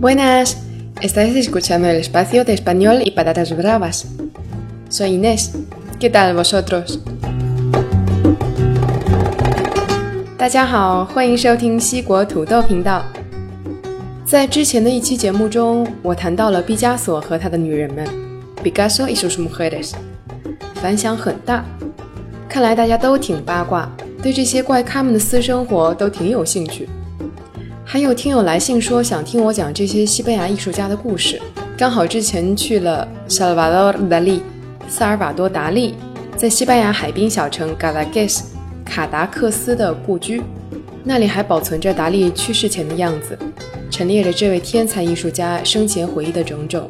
[0.00, 0.58] Buenas,
[1.00, 4.06] estáis escuchando el espacio de español y patatas bravas.
[4.88, 5.52] Soy Inés,
[5.98, 6.98] ¿qué tal vosotros?
[10.36, 13.02] 大家好，欢迎收听西国土豆频道。
[14.24, 18.06] 在之前的一期节目中，我谈到了毕加索和他的女人们，
[18.62, 19.92] Picasso y sus mujeres，
[20.74, 21.64] 反响很大。
[22.48, 23.90] 看来大家都挺八卦，
[24.22, 26.88] 对这些怪咖们的私生活都挺有兴趣。
[27.91, 31.41] 还有听友来信说想听我讲这些西班牙艺术家的故事，
[31.77, 34.39] 刚好之前去了 Salvador Dali，
[34.87, 35.95] 萨尔瓦多·达利，
[36.37, 38.43] 在西班牙海滨小城 Galages。
[38.85, 40.41] 卡达克斯的故居，
[41.03, 43.37] 那里还保存着达利去世前的样子，
[43.89, 46.87] 陈列着这位天才艺术家生前回忆的种种。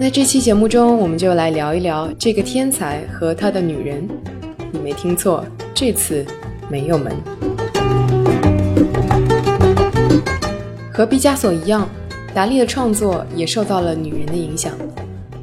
[0.00, 4.04] 那这期节目中，我们就来聊一聊这个天才和他的女人。
[4.72, 6.26] 你没听错，这次
[6.68, 7.16] 没有门。
[10.96, 11.86] 和毕加索一样，
[12.32, 14.72] 达利的创作也受到了女人的影响，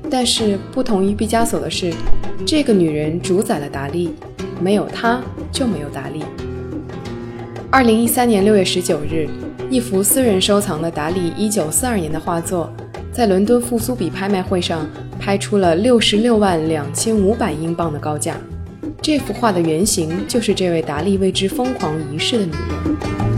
[0.10, 1.94] 但是不同于毕加索的是，
[2.44, 4.16] 这个女人主宰了达利。
[4.60, 6.24] 没有她，就没有达利。
[7.70, 9.30] 二零一三年六月十九日，
[9.70, 12.68] 一幅私人收藏的达利一九四二年的画作，
[13.12, 18.38] 在伦敦富苏比拍卖会上拍出了六十六万两千五百英镑的高价。
[19.04, 23.33] 这幅画的原型就是这位达利为之疯狂一世的女人。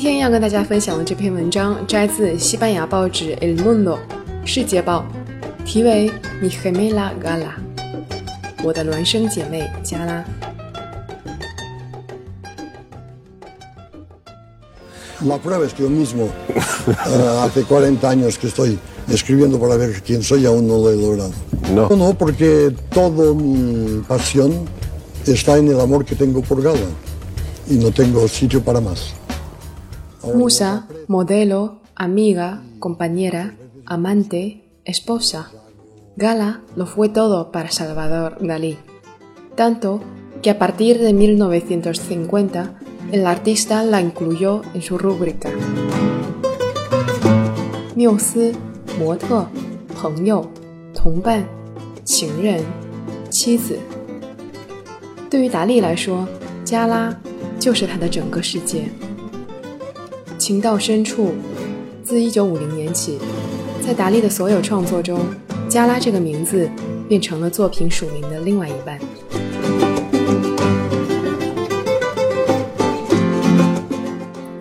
[0.00, 3.96] 今天要跟大家分享的这篇文章摘自西班牙报纸《El Mundo》
[4.44, 5.04] 世界报。
[5.66, 6.08] 题为
[6.40, 7.56] “你黑妹拉嘎拉”，
[8.62, 10.24] 我的孪生姐妹加拉。
[15.26, 16.28] La prueba es que yo mismo,
[17.42, 21.32] hace 40 años que estoy escribiendo para ver quién soy, aún no lo he logrado.
[21.74, 21.88] No.
[21.88, 24.64] No, porque toda mi pasión
[25.26, 26.86] está en el amor que tengo por Gala
[27.68, 29.17] y no tengo sitio para más.
[30.35, 33.55] Musa, modelo, amiga, compañera,
[33.85, 35.51] amante, esposa.
[36.15, 38.77] Gala lo fue todo para Salvador Dalí,
[39.55, 40.01] tanto
[40.41, 42.79] que a partir de 1950
[43.11, 45.49] el artista la incluyó en su rúbrica.
[47.95, 48.53] 缪斯、
[48.99, 49.47] 模特、
[49.95, 50.49] 朋友、
[50.95, 51.45] 同伴、
[52.03, 52.63] 情人、
[53.29, 53.77] 妻子。
[55.29, 56.27] 对于达利来说，
[56.65, 57.15] 加拉
[57.59, 58.85] 就是他的整个世界。
[60.47, 61.33] 情到深处，
[62.03, 63.17] 自1950年起，
[63.85, 65.19] 在达利的所有创作中。
[65.69, 66.69] 加拉这个名字
[67.09, 68.99] 变成了作品署名的另外一半。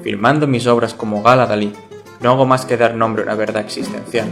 [0.03, 1.73] Firmando mis obras como Gala Dalí,
[2.21, 4.27] no hago más que dar nombre a una verdad existencial,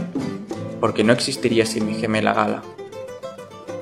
[0.79, 2.63] porque no existiría sin mi gemela Gala.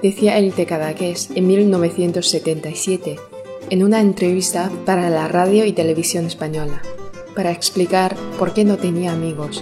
[0.02, 3.18] Decía el de Cadaqués en 1977
[3.70, 6.82] en una entrevista para la radio y televisión española,
[7.35, 9.61] Para explicar por qué no tenía amigos.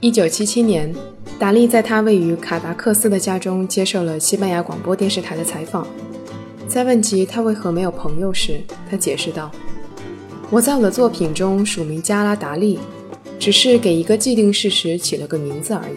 [0.00, 0.94] 一九七七年，
[1.38, 5.86] 达利在他位于卡达克斯的家中接受了西班牙广播电视台的采访。
[6.68, 9.50] 在问及他为何没有朋友时，他解释道
[10.50, 12.78] ：“我在我的作品中署名加拉达利，
[13.38, 15.96] 只是给一个既定事实起了个名字而已。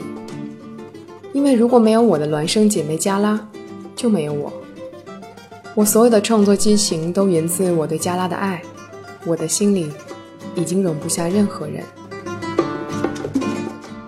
[1.33, 3.47] 因为如果没有我的孪生姐妹加拉，
[3.95, 4.51] 就没有我。
[5.78, 8.62] 我所有的创作激情都源自我对加拉的爱，
[9.26, 9.90] 我的心里
[10.54, 11.82] 已经容不下任何人。”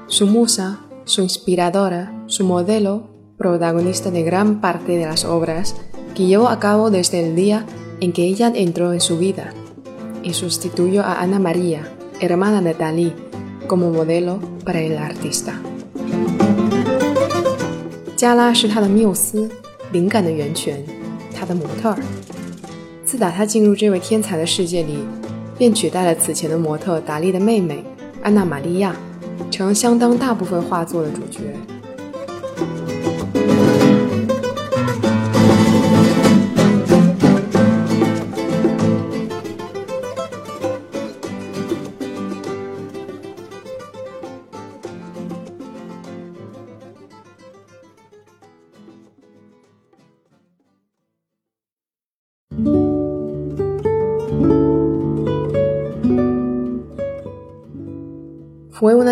[0.09, 3.03] Su musa, su inspiradora, su modelo,
[3.37, 5.75] protagonista de gran parte de las obras
[6.15, 7.67] que llevó a cabo desde el día
[8.01, 9.53] en que ella entró en su vida
[10.23, 11.83] y sustituyó a Ana María,
[12.21, 13.13] hermana de Dalí,
[13.67, 15.55] como modelo para el artista.
[18.17, 19.51] 加拉是他的缪斯，
[19.93, 20.83] 灵感的源泉，
[21.42, 21.98] 他的模特儿。
[23.04, 25.00] 自打他进入这位天才的世界里，
[25.58, 27.84] 便取代了此前的模特达利的妹妹
[28.22, 28.96] 安娜玛利亚。
[29.50, 31.40] 成了相当大部分画作的主角。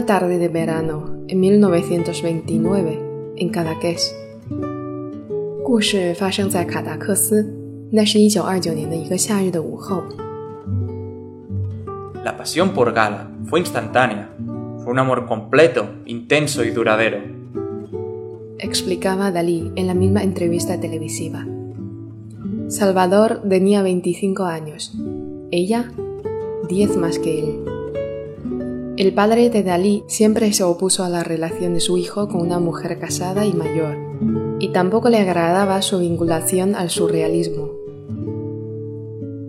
[0.09, 2.99] tarde de verano en 1929
[3.37, 4.15] en Cadaqués。
[5.63, 7.55] 故事发生在卡达克斯，
[7.93, 10.03] 那是一九二九年的一个夏日的午后。
[12.25, 14.31] La pasión por Gala fue instantánea,
[14.83, 17.19] fue un amor completo, intenso y duradero.
[18.59, 21.47] Explicaba Dalí en la misma entrevista televisiva.
[22.69, 24.97] Salvador tenía 25 años,
[25.51, 25.93] ella
[26.71, 27.65] 10 más que él.
[29.00, 32.60] El padre de Dalí siempre se opuso a la relación de su hijo con una
[32.60, 33.96] mujer casada y mayor,
[34.60, 37.70] y tampoco le agradaba su vinculación al surrealismo.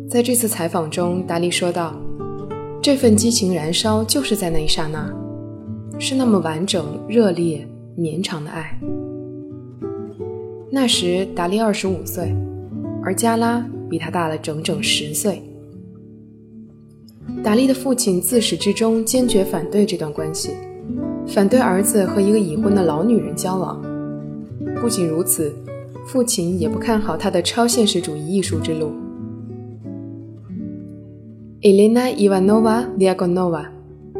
[0.08, 1.96] 在这次采访中，达利说道
[2.80, 5.12] ：“这份激情燃烧就是在那一刹那，
[5.98, 7.66] 是那么完整、热烈、
[7.96, 8.78] 绵长的爱。”
[10.70, 12.32] 那时达利二十五岁，
[13.02, 15.42] 而加拉比他大了整整十岁。
[17.42, 20.50] 达利的父亲自始至终坚决反对这段关系，
[21.26, 23.80] 反对儿子和一个已婚的老女人交往。
[24.80, 25.52] 不仅如此，
[26.06, 28.92] 父亲也不看好他的超现实主义艺术之路。
[31.62, 33.70] Elena Ivanova Diagonova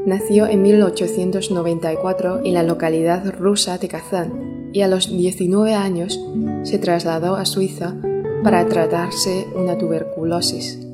[0.07, 4.31] nació en 1894 en la localidad rusa de Kazán
[4.73, 6.21] y a los 19 años
[6.65, 7.97] se trasladó a Suiza
[8.45, 10.90] para tratarse una tuberculosis.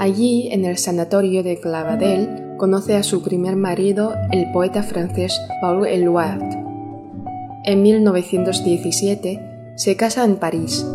[0.00, 5.86] Allí, en el sanatorio de Clavadel, conoce a su primer marido, el poeta francés Paul
[5.86, 6.42] Eluard.
[7.64, 9.40] En 1917
[9.76, 10.86] se casa en París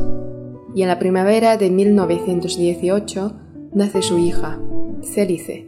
[0.74, 3.34] y en la primavera de 1918
[3.74, 4.60] nace su hija,
[5.04, 5.68] Célice,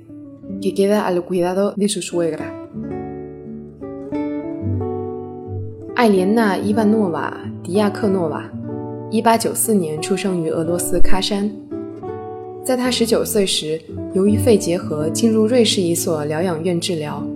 [0.62, 2.60] que queda al cuidado de su suegra.
[5.96, 7.32] 艾莲娜·伊万诺瓦·
[7.64, 8.50] 迪亚克诺瓦，
[9.10, 11.50] 一八九四年出生于俄罗斯喀山。
[12.69, 13.81] 在她十九岁时，
[14.13, 17.27] 由于肺结核进入瑞士一所疗养院治疗，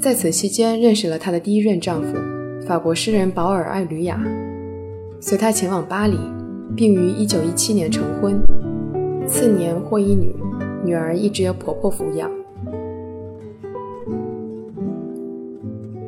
[0.00, 2.18] 在此期间认识了她的第一任丈夫，
[2.66, 4.20] 法国诗人保尔·艾吕雅，
[5.20, 6.18] 随他前往巴黎，
[6.74, 8.42] 并于一九一七年成婚。
[9.28, 10.34] 次年获一女，
[10.84, 12.28] 女儿一直由婆婆抚养。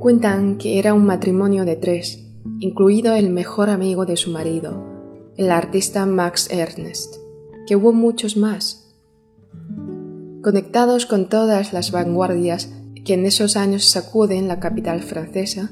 [0.00, 2.18] Cuentan que era un matrimonio de tres,
[2.58, 4.72] incluido el mejor amigo de su marido,
[5.36, 7.23] el artista Max Ernst.
[7.67, 8.95] que hubo muchos más.
[10.41, 12.71] Conectados con todas las vanguardias
[13.05, 15.71] que en esos años sacuden la capital francesa,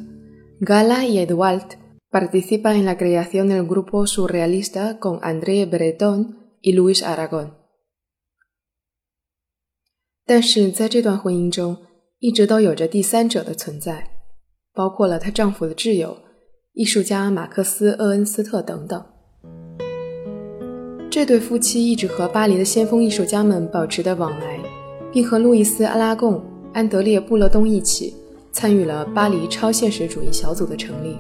[0.59, 1.77] Gala y Edouard
[2.09, 7.53] participan en la creación del grupo surrealista con André Breton y Luis Aragón.
[10.25, 11.77] 但是在这段婚姻中，
[12.19, 14.09] 一直都有着第三者的存在，
[14.73, 16.17] 包括了她丈夫的挚友、
[16.73, 19.05] 艺术家马克思·厄恩斯特等等。
[21.11, 24.59] 这对夫妻一直和巴黎的先锋艺术家们保持着往来，
[25.11, 26.41] 并和路易斯·阿拉贡、
[26.73, 28.13] 安德烈·布勒东一起
[28.51, 31.17] 参与了巴黎超现实主义小组的成立。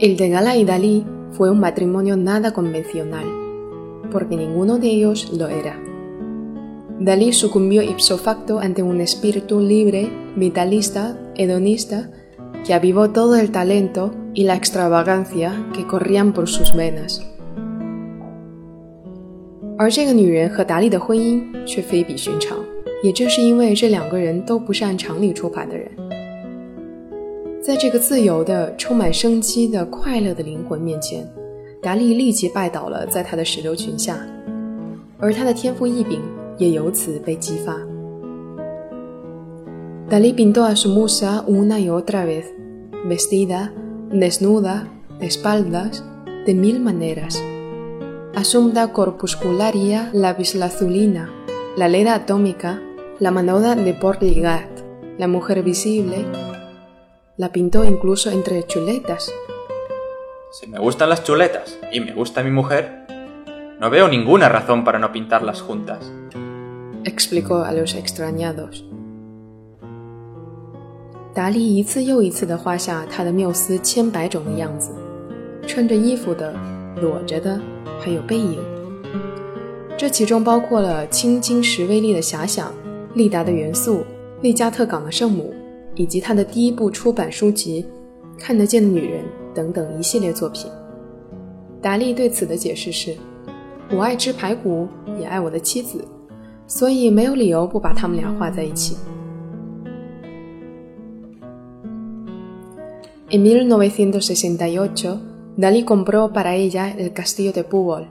[0.00, 3.26] El de Gala y Dalí fue un matrimonio nada convencional,
[4.10, 5.76] porque ninguno de ellos lo era.
[6.98, 12.10] Dalí sucumbió ipso facto ante un espíritu libre, vitalista, hedonista,
[12.64, 17.21] que avivó todo el talento y la extravagancia que corrían por sus venas。
[19.77, 22.57] 而这个女人和达利的婚姻却非比寻常，
[23.01, 25.89] 也正是因为这两个人都不是按常理出牌的人，
[27.61, 31.27] 在这个自由的、充满生机的、快乐的灵魂面前，
[31.81, 34.17] 达利立即拜倒了在他的石榴裙下，
[35.17, 36.21] 而他的天赋异禀
[36.57, 37.77] 也由此被激发。
[40.09, 42.45] Dalí pintó a su musa una y otra vez,
[43.07, 43.71] vestida
[44.11, 44.87] desnuda,
[45.19, 46.03] de espaldas,
[46.45, 47.43] de mil maneras.
[48.35, 51.31] Asumda corpuscularia la bislazulina,
[51.77, 52.81] la leda atómica,
[53.19, 54.69] la manoda de Port Ligat,
[55.17, 56.25] la mujer visible.
[57.37, 59.33] La pintó incluso entre chuletas.
[60.51, 63.05] Si me gustan las chuletas y me gusta mi mujer,
[63.79, 66.11] no veo ninguna razón para no pintarlas juntas.
[67.03, 68.85] Explicó a los extrañados.
[71.35, 74.91] 达利一次又一次地画下他的缪斯千百种的样子，
[75.67, 76.53] 穿着衣服的、
[77.01, 77.59] 裸着的，
[77.99, 78.57] 还有背影。
[79.97, 82.71] 这其中包括了青金石威力的遐想、
[83.15, 84.05] 利达的元素、
[84.41, 85.53] 利加特港的圣母，
[85.95, 87.85] 以及他的第一部出版书籍
[88.41, 89.21] 《看得见的女人》
[89.53, 90.71] 等等一系列作品。
[91.81, 93.13] 达利对此的解释是
[93.91, 94.87] ：“我爱吃排骨，
[95.19, 96.01] 也爱我的妻子，
[96.65, 98.95] 所以没有理由不把他们俩画在一起。”
[103.30, 105.20] En 1968,
[105.56, 108.08] Dalí compró para ella el castillo de Púbol.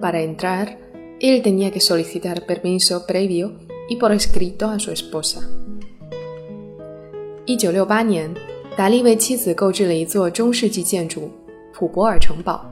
[0.00, 0.78] Para entrar,
[1.20, 3.52] él tenía que solicitar permiso previo
[3.88, 5.40] y por escrito a su esposa.
[7.44, 8.32] 一九六八年，
[8.76, 11.30] 达利为妻子购置了一座中世纪建筑——
[11.74, 12.70] 普博尔城堡，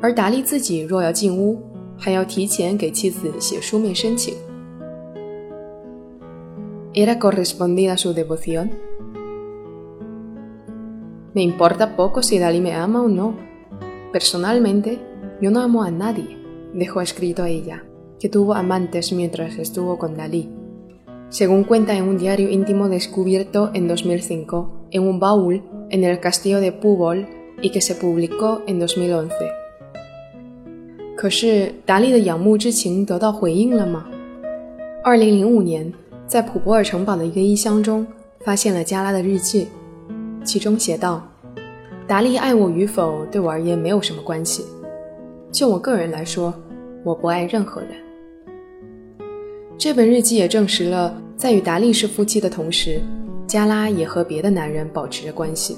[0.00, 1.60] 而达利自己若要进屋，
[1.96, 4.34] 还要提前给妻子写书面申请。
[6.94, 8.68] Era correspondida su devoción.
[11.36, 13.34] Me importa poco si Dalí me ama o no.
[14.12, 14.98] Personalmente,
[15.40, 16.36] yo no amo a nadie,
[16.74, 17.84] dejó escrito a ella,
[18.20, 20.50] que tuvo amantes mientras estuvo con Dalí.
[21.30, 26.60] Según cuenta en un diario íntimo descubierto en 2005 en un baúl en el castillo
[26.60, 27.26] de Púbol
[27.62, 29.32] y que se publicó en 2011.
[31.16, 34.06] 可是达利的仰慕之情得到回应了吗？
[35.04, 35.92] 二零零五年，
[36.26, 38.06] 在普博尔城堡的一个衣箱中，
[38.40, 39.68] 发现了加拉的日记，
[40.47, 41.21] 其中写道
[42.07, 44.63] ：“达利爱我与否，对我而言没有什么关系。
[45.51, 46.53] 就我个人来说，
[47.03, 47.89] 我不爱任何人。”
[49.77, 53.01] 这本日记也证实了，在与达利是夫妻的同时，
[53.45, 55.77] 加拉也和别的男人保持着关系。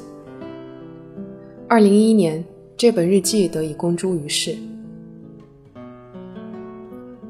[1.67, 2.45] 二零一一年，
[2.77, 4.55] 这本日记得以公诸于世。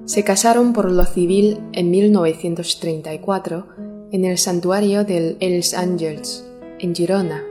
[0.05, 3.63] Se casaron por lo civil en 1934
[4.11, 6.41] en el santuario del Els Àngels,
[6.78, 7.42] en Girona.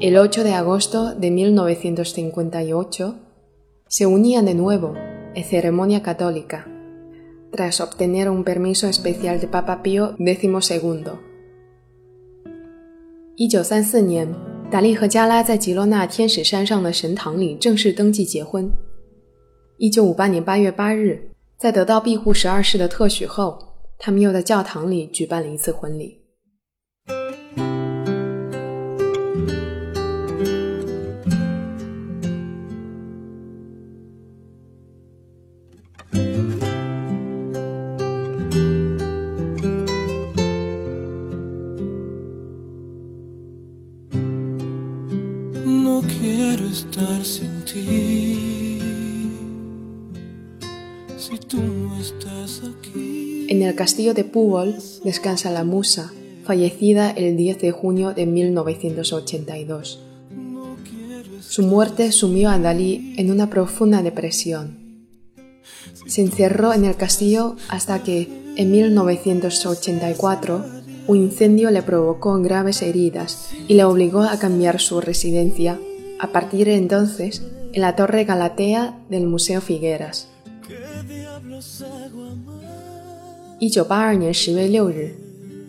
[0.00, 3.14] El 8 de agosto de 1958
[3.88, 4.94] se unían de nuevo
[5.34, 6.66] en ceremonia católica,
[7.50, 11.12] tras obtener un permiso especial de Papa Pío XII.
[13.36, 14.28] 一九三四年，
[14.70, 18.70] 达利和加拉在吉罗纳天使山上的神堂里正式登记结婚。
[19.78, 23.58] 一九五八年八月八日，在得到庇护十二世的特许后，
[23.98, 26.19] 他们又在教堂里举办了一次婚礼。
[53.81, 59.99] Castillo de Púbol descansa la musa, fallecida el 10 de junio de 1982.
[61.39, 65.07] Su muerte sumió a Dalí en una profunda depresión.
[66.05, 70.63] Se encerró en el castillo hasta que, en 1984,
[71.07, 75.79] un incendio le provocó graves heridas y le obligó a cambiar su residencia,
[76.19, 77.41] a partir de entonces,
[77.73, 80.27] en la Torre Galatea del Museo Figueras.
[83.61, 85.13] 一九八二年十月六日，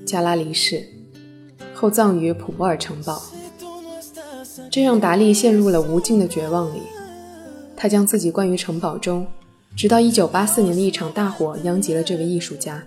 [0.06, 0.82] 加拉离世，
[1.74, 3.20] 后葬于普博尔城堡。
[4.70, 6.80] 这让达利陷入了无尽的绝望里。
[7.76, 9.26] 他将自己关于城堡中，
[9.76, 12.82] 直到一九八四年的一场大火殃及了这位艺术家，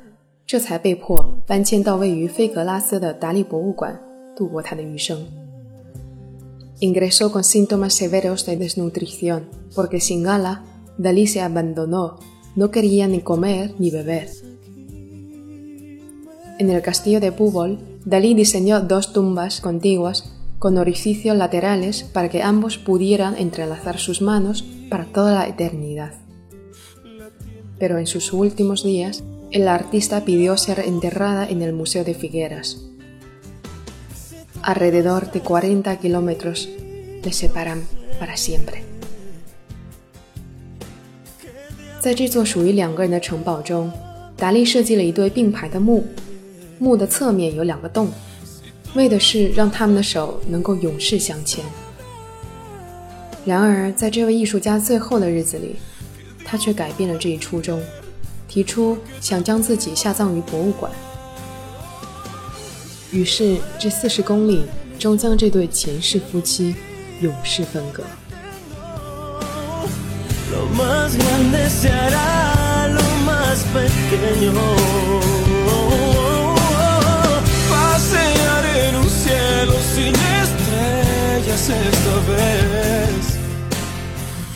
[0.47, 3.95] 这才被迫搬迁到位于菲格拉斯的达利博物馆，
[4.35, 5.23] 度过他的余生。
[6.79, 9.43] Ingresó con síntomas severos de desnutrición
[9.75, 10.63] porque sin gala,
[10.97, 12.17] Dalí se abandonó,
[12.55, 14.29] no quería ni comer ni beber.
[16.58, 22.42] En el castillo de Púbol, Dalí diseñó dos tumbas contiguas con orificios laterales para que
[22.42, 26.12] ambos pudieran entrelazar sus manos para toda la eternidad.
[27.78, 32.82] Pero en sus últimos días, el artista pidió ser enterrada en el Museo de Figueras.
[34.62, 36.68] Alrededor de 40 kilómetros
[37.24, 37.82] le separan
[38.18, 38.84] para siempre.
[42.00, 43.92] 在这座属于两个人的城堡中，
[44.36, 46.04] 达利设计了一对并排的木。
[46.77, 48.11] 墓的侧面有两个洞，
[48.93, 51.63] 为的是让他们的手能够永世相牵。
[53.45, 55.75] 然而，在这位艺术家最后的日子里，
[56.43, 57.81] 他却改变了这一初衷，
[58.47, 60.91] 提出想将自己下葬于博物馆。
[63.11, 64.65] 于是，这四十公里
[64.97, 66.75] 终将这对前世夫妻
[67.21, 68.03] 永世分隔。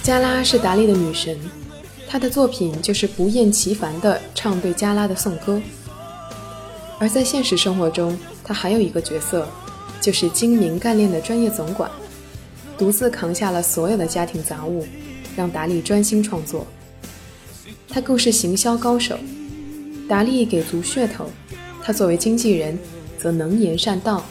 [0.04, 1.36] 加拉是达利的女神，
[2.08, 5.60] 她的作品就是不厌其烦地唱对加拉的颂歌。
[7.00, 9.48] 而在现实生活中，她还有一个角色，
[10.00, 11.90] 就是精明干练的专业总管，
[12.78, 14.86] 独自扛下了所有的家庭杂物，
[15.36, 16.68] 让达利专心创作。
[17.88, 19.18] 他更是行销高手，
[20.08, 21.28] 达利给足噱头，
[21.84, 22.78] 他作为经纪人
[23.18, 24.24] 则能言善道，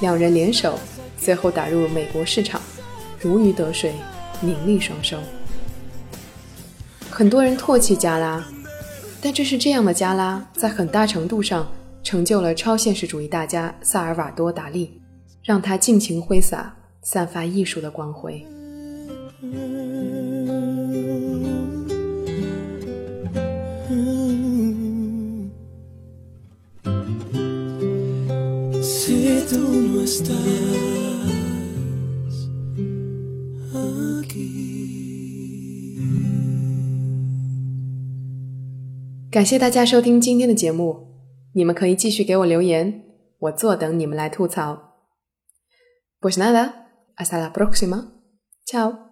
[0.00, 0.78] 两人联手。
[1.18, 2.60] 最后打入美国市场，
[3.20, 3.92] 如鱼得水，
[4.40, 5.18] 名利双收。
[7.10, 8.46] 很多人唾弃加拉，
[9.20, 11.68] 但正是这样的加拉，在很大程度上
[12.02, 15.00] 成就了超现实主义大家萨尔瓦多·达利，
[15.42, 18.46] 让他尽情挥洒，散发艺术的光辉。
[28.80, 30.87] Si tú no estás
[39.38, 41.14] 感谢大家收听今天的节目，
[41.54, 43.04] 你们可以继续给我留言，
[43.38, 44.96] 我坐等你们来吐槽。
[46.20, 48.08] Pues nada, hasta la próxima.
[48.66, 49.07] Chao.